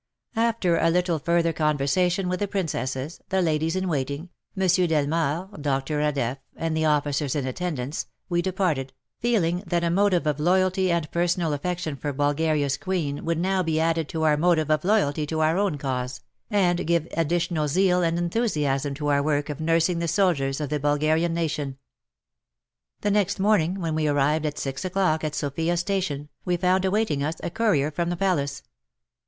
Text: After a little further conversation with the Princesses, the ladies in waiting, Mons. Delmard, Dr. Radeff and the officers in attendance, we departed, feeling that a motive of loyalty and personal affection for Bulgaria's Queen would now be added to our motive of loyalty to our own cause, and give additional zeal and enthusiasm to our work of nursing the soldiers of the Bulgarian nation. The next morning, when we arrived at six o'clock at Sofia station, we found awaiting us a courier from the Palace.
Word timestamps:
After 0.35 0.77
a 0.79 0.89
little 0.89 1.19
further 1.19 1.53
conversation 1.53 2.27
with 2.27 2.39
the 2.39 2.47
Princesses, 2.47 3.21
the 3.29 3.39
ladies 3.39 3.75
in 3.75 3.87
waiting, 3.87 4.29
Mons. 4.55 4.75
Delmard, 4.75 5.61
Dr. 5.61 5.99
Radeff 5.99 6.39
and 6.55 6.75
the 6.75 6.85
officers 6.85 7.35
in 7.35 7.45
attendance, 7.45 8.07
we 8.27 8.41
departed, 8.41 8.93
feeling 9.19 9.61
that 9.67 9.83
a 9.83 9.91
motive 9.91 10.25
of 10.25 10.39
loyalty 10.39 10.91
and 10.91 11.11
personal 11.11 11.53
affection 11.53 11.95
for 11.95 12.11
Bulgaria's 12.13 12.77
Queen 12.77 13.23
would 13.25 13.37
now 13.37 13.61
be 13.61 13.79
added 13.79 14.09
to 14.09 14.23
our 14.23 14.37
motive 14.37 14.71
of 14.71 14.83
loyalty 14.83 15.27
to 15.27 15.41
our 15.41 15.55
own 15.59 15.77
cause, 15.77 16.21
and 16.49 16.87
give 16.87 17.07
additional 17.15 17.67
zeal 17.67 18.01
and 18.01 18.17
enthusiasm 18.17 18.95
to 18.95 19.09
our 19.09 19.21
work 19.21 19.51
of 19.51 19.59
nursing 19.61 19.99
the 19.99 20.07
soldiers 20.07 20.59
of 20.59 20.69
the 20.71 20.79
Bulgarian 20.79 21.35
nation. 21.35 21.77
The 23.01 23.11
next 23.11 23.39
morning, 23.39 23.79
when 23.79 23.93
we 23.93 24.07
arrived 24.07 24.47
at 24.47 24.57
six 24.57 24.83
o'clock 24.83 25.23
at 25.23 25.35
Sofia 25.35 25.77
station, 25.77 26.29
we 26.43 26.57
found 26.57 26.85
awaiting 26.85 27.23
us 27.23 27.35
a 27.43 27.51
courier 27.51 27.91
from 27.91 28.09
the 28.09 28.17
Palace. 28.17 28.63